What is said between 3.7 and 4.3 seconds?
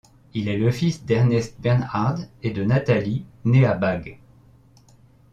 Bagh.